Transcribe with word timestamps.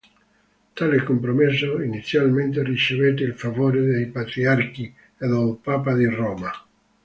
Tale 0.73 1.03
compromesso, 1.03 1.79
inizialmente, 1.79 2.63
ricevette 2.63 3.21
il 3.21 3.35
favore 3.35 3.81
dei 3.83 4.07
Patriarchi, 4.07 4.85
e 4.85 5.27
del 5.27 5.59
Papa 5.61 5.93
di 5.93 6.05
Roma. 6.05 6.49